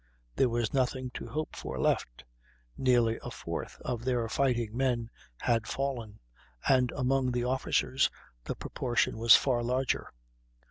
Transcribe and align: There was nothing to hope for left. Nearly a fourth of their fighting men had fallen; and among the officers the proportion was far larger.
There 0.35 0.49
was 0.49 0.73
nothing 0.73 1.11
to 1.11 1.27
hope 1.27 1.55
for 1.55 1.79
left. 1.79 2.23
Nearly 2.75 3.19
a 3.21 3.29
fourth 3.29 3.77
of 3.81 4.03
their 4.03 4.27
fighting 4.27 4.75
men 4.75 5.11
had 5.41 5.67
fallen; 5.67 6.17
and 6.67 6.91
among 6.95 7.33
the 7.33 7.43
officers 7.43 8.09
the 8.45 8.55
proportion 8.55 9.19
was 9.19 9.35
far 9.35 9.61
larger. 9.61 10.09